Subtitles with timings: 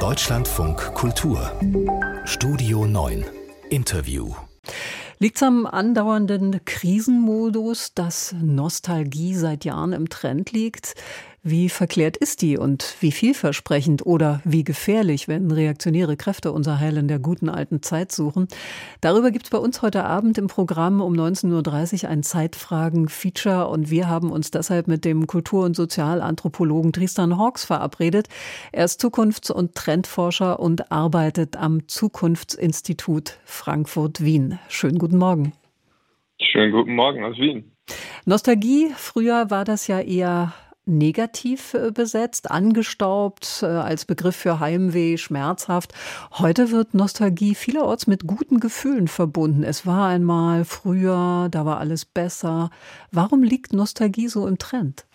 [0.00, 1.52] Deutschlandfunk Kultur.
[2.24, 3.24] Studio 9
[3.70, 4.34] Interview.
[5.18, 10.94] Liegt es am andauernden Krisenmodus, dass Nostalgie seit Jahren im Trend liegt?
[11.46, 16.96] Wie verklärt ist die und wie vielversprechend oder wie gefährlich, wenn reaktionäre Kräfte unser Heil
[16.96, 18.48] in der guten alten Zeit suchen?
[19.02, 23.90] Darüber gibt es bei uns heute Abend im Programm um 19.30 Uhr ein Zeitfragen-Feature und
[23.90, 28.28] wir haben uns deshalb mit dem Kultur- und Sozialanthropologen Tristan Hawks verabredet.
[28.72, 34.60] Er ist Zukunfts- und Trendforscher und arbeitet am Zukunftsinstitut Frankfurt-Wien.
[34.70, 35.52] Schönen guten Morgen.
[36.40, 37.70] Schönen guten Morgen aus Wien.
[38.24, 40.54] Nostalgie, früher war das ja eher
[40.86, 45.92] negativ äh, besetzt, angestaubt äh, als Begriff für Heimweh, schmerzhaft.
[46.32, 49.62] Heute wird Nostalgie vielerorts mit guten Gefühlen verbunden.
[49.62, 52.70] Es war einmal früher, da war alles besser.
[53.10, 55.06] Warum liegt Nostalgie so im Trend?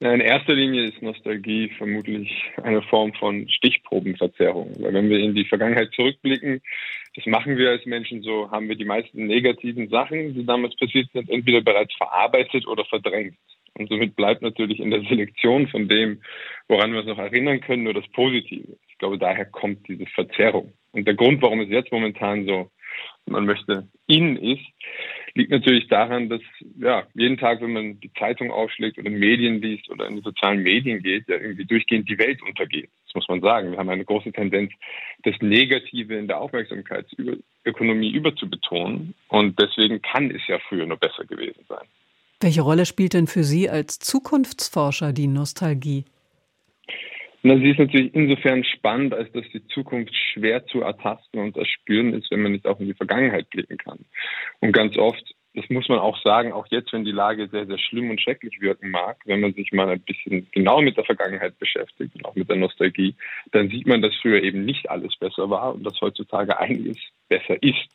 [0.00, 2.30] In erster Linie ist Nostalgie vermutlich
[2.62, 4.72] eine Form von Stichprobenverzerrung.
[4.78, 6.60] Weil wenn wir in die Vergangenheit zurückblicken,
[7.14, 11.08] das machen wir als Menschen so, haben wir die meisten negativen Sachen, die damals passiert
[11.12, 13.36] sind, entweder bereits verarbeitet oder verdrängt.
[13.78, 16.22] Und somit bleibt natürlich in der Selektion von dem,
[16.68, 18.76] woran wir uns noch erinnern können, nur das Positive.
[18.88, 20.72] Ich glaube, daher kommt diese Verzerrung.
[20.92, 22.70] Und der Grund, warum es jetzt momentan so,
[23.26, 24.64] man möchte, in ist,
[25.36, 26.40] liegt natürlich daran, dass
[26.78, 30.62] ja jeden Tag, wenn man die Zeitung aufschlägt oder Medien liest oder in die sozialen
[30.62, 32.88] Medien geht, ja irgendwie durchgehend die Welt untergeht.
[33.06, 33.70] Das muss man sagen.
[33.70, 34.72] Wir haben eine große Tendenz,
[35.22, 39.14] das Negative in der Aufmerksamkeitsökonomie überzubetonen.
[39.28, 41.86] Und deswegen kann es ja früher nur besser gewesen sein.
[42.40, 46.04] Welche Rolle spielt denn für Sie als Zukunftsforscher die Nostalgie?
[47.46, 52.12] Na, sie ist natürlich insofern spannend, als dass die Zukunft schwer zu ertasten und erspüren
[52.12, 54.00] ist, wenn man nicht auch in die Vergangenheit blicken kann.
[54.58, 55.22] Und ganz oft,
[55.54, 58.60] das muss man auch sagen, auch jetzt, wenn die Lage sehr, sehr schlimm und schrecklich
[58.60, 62.34] wirken mag, wenn man sich mal ein bisschen genau mit der Vergangenheit beschäftigt und auch
[62.34, 63.14] mit der Nostalgie,
[63.52, 66.98] dann sieht man, dass früher eben nicht alles besser war und dass heutzutage einiges
[67.28, 67.86] besser ist.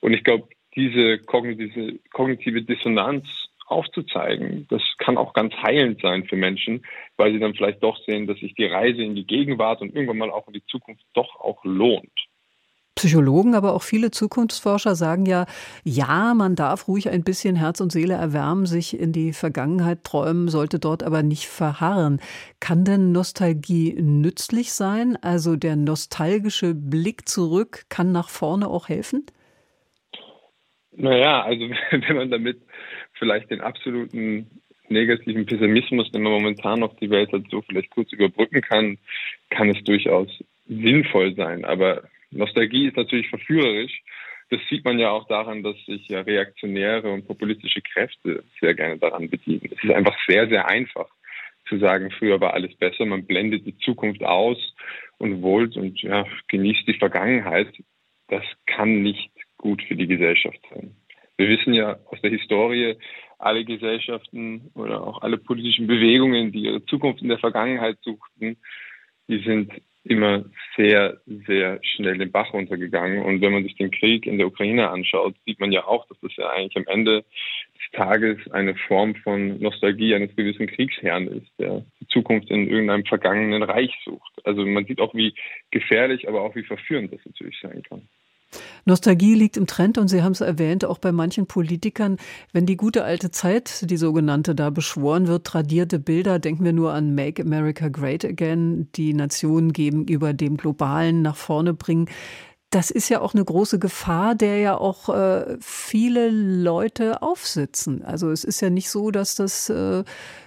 [0.00, 3.24] Und ich glaube, diese kognitive Dissonanz
[3.66, 4.66] aufzuzeigen.
[4.70, 6.84] Das kann auch ganz heilend sein für Menschen,
[7.16, 10.18] weil sie dann vielleicht doch sehen, dass sich die Reise in die Gegenwart und irgendwann
[10.18, 12.12] mal auch in die Zukunft doch auch lohnt.
[12.96, 15.44] Psychologen, aber auch viele Zukunftsforscher sagen ja,
[15.84, 20.48] ja, man darf ruhig ein bisschen Herz und Seele erwärmen, sich in die Vergangenheit träumen,
[20.48, 22.20] sollte dort aber nicht verharren.
[22.58, 25.18] Kann denn Nostalgie nützlich sein?
[25.20, 29.26] Also der nostalgische Blick zurück kann nach vorne auch helfen?
[30.92, 32.62] Naja, also wenn man damit
[33.18, 34.50] vielleicht den absoluten
[34.88, 38.98] negativen Pessimismus, den man momentan auf die Welt hat, so vielleicht kurz überbrücken kann,
[39.50, 40.28] kann es durchaus
[40.68, 41.64] sinnvoll sein.
[41.64, 44.02] Aber Nostalgie ist natürlich verführerisch.
[44.50, 48.96] Das sieht man ja auch daran, dass sich ja reaktionäre und populistische Kräfte sehr gerne
[48.98, 49.70] daran bedienen.
[49.76, 51.08] Es ist einfach sehr, sehr einfach
[51.68, 53.06] zu sagen, früher war alles besser.
[53.06, 54.58] Man blendet die Zukunft aus
[55.18, 57.68] und wollt und ja, genießt die Vergangenheit.
[58.28, 60.94] Das kann nicht gut für die Gesellschaft sein.
[61.36, 62.96] Wir wissen ja aus der Historie,
[63.38, 68.56] alle Gesellschaften oder auch alle politischen Bewegungen, die ihre Zukunft in der Vergangenheit suchten,
[69.28, 69.72] die sind
[70.04, 70.44] immer
[70.76, 73.22] sehr, sehr schnell den Bach runtergegangen.
[73.22, 76.18] Und wenn man sich den Krieg in der Ukraine anschaut, sieht man ja auch, dass
[76.20, 77.24] das ja eigentlich am Ende
[77.74, 83.04] des Tages eine Form von Nostalgie eines gewissen Kriegsherrn ist, der die Zukunft in irgendeinem
[83.04, 84.32] vergangenen Reich sucht.
[84.44, 85.34] Also man sieht auch, wie
[85.70, 88.08] gefährlich, aber auch wie verführend das natürlich sein kann.
[88.84, 92.16] Nostalgie liegt im Trend und Sie haben es erwähnt, auch bei manchen Politikern.
[92.52, 96.92] Wenn die gute alte Zeit, die sogenannte, da beschworen wird, tradierte Bilder, denken wir nur
[96.92, 102.08] an Make America Great Again, die Nationen gegenüber dem Globalen nach vorne bringen.
[102.70, 108.04] Das ist ja auch eine große Gefahr, der ja auch äh, viele Leute aufsitzen.
[108.04, 110.04] Also es ist ja nicht so, dass das äh,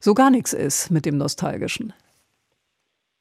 [0.00, 1.92] so gar nichts ist mit dem Nostalgischen.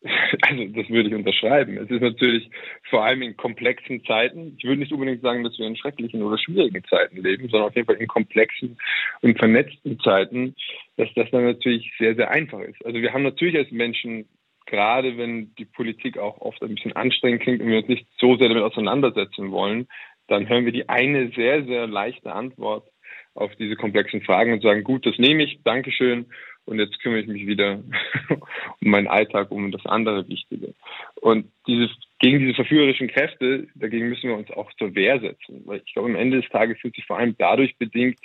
[0.41, 1.77] Also das würde ich unterschreiben.
[1.77, 2.49] Es ist natürlich
[2.89, 6.37] vor allem in komplexen Zeiten, ich würde nicht unbedingt sagen, dass wir in schrecklichen oder
[6.37, 8.77] schwierigen Zeiten leben, sondern auf jeden Fall in komplexen
[9.21, 10.55] und vernetzten Zeiten,
[10.97, 12.83] dass das dann natürlich sehr, sehr einfach ist.
[12.85, 14.27] Also wir haben natürlich als Menschen,
[14.65, 18.37] gerade wenn die Politik auch oft ein bisschen anstrengend klingt und wir uns nicht so
[18.37, 19.87] sehr damit auseinandersetzen wollen,
[20.27, 22.87] dann hören wir die eine sehr, sehr leichte Antwort
[23.33, 26.27] auf diese komplexen Fragen und sagen, gut, das nehme ich, Dankeschön
[26.69, 27.81] und jetzt kümmere ich mich wieder
[28.29, 30.75] um meinen Alltag, um das andere Wichtige.
[31.15, 31.89] Und diese,
[32.19, 35.63] gegen diese verführerischen Kräfte, dagegen müssen wir uns auch zur Wehr setzen.
[35.65, 38.19] Weil ich glaube, am Ende des Tages wird sich vor allem dadurch bedingt,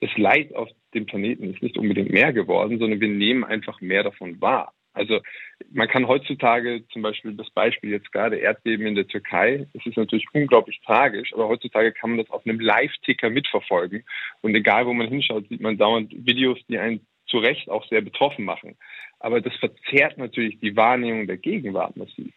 [0.00, 4.02] das Leid auf dem Planeten ist nicht unbedingt mehr geworden, sondern wir nehmen einfach mehr
[4.02, 4.74] davon wahr.
[4.92, 5.20] Also
[5.72, 9.96] man kann heutzutage zum Beispiel das Beispiel jetzt gerade Erdbeben in der Türkei, es ist
[9.96, 14.04] natürlich unglaublich tragisch, aber heutzutage kann man das auf einem Live-Ticker mitverfolgen.
[14.40, 18.00] Und egal wo man hinschaut, sieht man dauernd Videos, die einen zu Recht auch sehr
[18.00, 18.76] betroffen machen.
[19.18, 22.32] Aber das verzerrt natürlich die Wahrnehmung der Gegenwart massiv.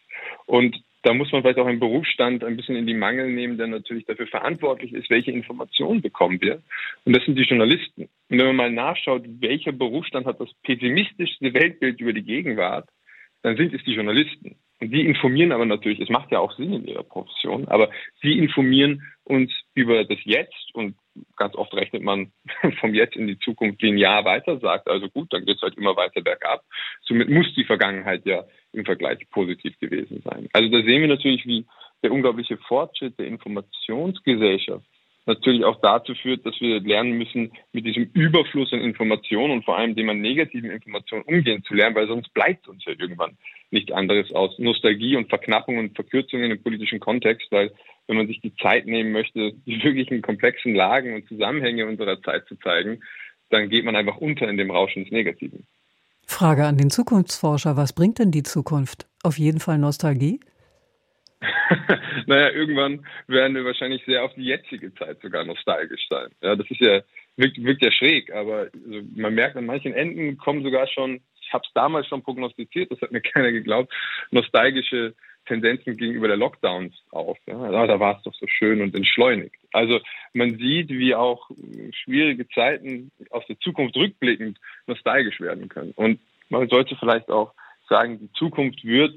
[0.46, 3.68] Und da muss man vielleicht auch einen Berufsstand ein bisschen in die Mangel nehmen, der
[3.68, 6.62] natürlich dafür verantwortlich ist, welche Informationen bekommen wir.
[7.04, 8.02] Und das sind die Journalisten.
[8.28, 12.88] Und wenn man mal nachschaut, welcher Berufsstand hat das pessimistischste Weltbild über die Gegenwart,
[13.42, 14.56] dann sind es die Journalisten.
[14.80, 17.90] Und die informieren aber natürlich, es macht ja auch Sinn in ihrer Profession, aber
[18.22, 20.96] sie informieren uns über das Jetzt und
[21.36, 22.32] ganz oft rechnet man
[22.80, 25.96] vom Jetzt in die Zukunft linear weiter, sagt also gut, dann geht es halt immer
[25.96, 26.64] weiter bergab.
[27.02, 30.48] Somit muss die Vergangenheit ja im Vergleich positiv gewesen sein.
[30.52, 31.66] Also da sehen wir natürlich, wie
[32.02, 34.86] der unglaubliche Fortschritt der Informationsgesellschaft
[35.26, 39.76] natürlich auch dazu führt, dass wir lernen müssen, mit diesem Überfluss an Informationen und vor
[39.76, 43.36] allem dem an negativen Informationen umgehen zu lernen, weil sonst bleibt uns ja irgendwann
[43.70, 47.72] nichts anderes aus Nostalgie und Verknappung und Verkürzungen im politischen Kontext, weil
[48.10, 52.44] wenn man sich die Zeit nehmen möchte, die wirklichen komplexen Lagen und Zusammenhänge unserer Zeit
[52.48, 53.00] zu zeigen,
[53.50, 55.64] dann geht man einfach unter in dem Rauschen des Negativen.
[56.26, 59.06] Frage an den Zukunftsforscher, was bringt denn die Zukunft?
[59.22, 60.40] Auf jeden Fall Nostalgie?
[62.26, 66.30] naja, irgendwann werden wir wahrscheinlich sehr auf die jetzige Zeit sogar nostalgisch sein.
[66.42, 67.02] Ja, das ist ja,
[67.36, 71.52] wirkt, wirkt ja schräg, aber also man merkt, an manchen Enden kommen sogar schon, ich
[71.52, 73.92] habe es damals schon prognostiziert, das hat mir keiner geglaubt,
[74.32, 75.14] nostalgische
[75.50, 77.36] Tendenzen gegenüber der Lockdowns auf.
[77.46, 77.86] Ja.
[77.86, 79.56] Da war es doch so schön und entschleunigt.
[79.72, 80.00] Also
[80.32, 81.50] man sieht, wie auch
[81.90, 85.92] schwierige Zeiten aus der Zukunft rückblickend nostalgisch werden können.
[85.96, 87.52] Und man sollte vielleicht auch
[87.88, 89.14] sagen, die Zukunft wird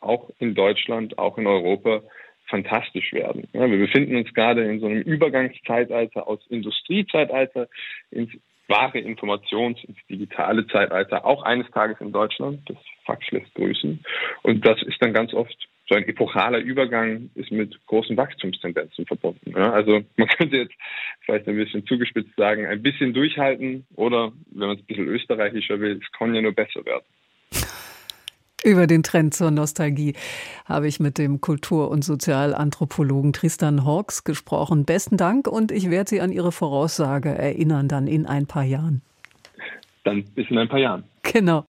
[0.00, 2.02] auch in Deutschland, auch in Europa
[2.46, 3.48] fantastisch werden.
[3.52, 7.68] Ja, wir befinden uns gerade in so einem Übergangszeitalter aus Industriezeitalter
[8.10, 8.32] ins
[8.70, 12.60] wahre Informations-, ins digitale Zeitalter, auch eines Tages in Deutschland.
[12.66, 14.02] Das Fax lässt grüßen.
[14.42, 15.56] Und das ist dann ganz oft
[15.90, 19.52] so ein epochaler Übergang ist mit großen Wachstumstendenzen verbunden.
[19.56, 20.74] Ja, also man könnte jetzt
[21.22, 25.80] vielleicht ein bisschen zugespitzt sagen, ein bisschen durchhalten oder, wenn man es ein bisschen österreichischer
[25.80, 27.04] will, es kann ja nur besser werden.
[28.62, 30.14] Über den Trend zur Nostalgie
[30.66, 34.84] habe ich mit dem Kultur- und Sozialanthropologen Tristan Hawks gesprochen.
[34.84, 39.00] Besten Dank und ich werde Sie an Ihre Voraussage erinnern, dann in ein paar Jahren.
[40.04, 41.04] Dann bis in ein paar Jahren.
[41.22, 41.64] Genau.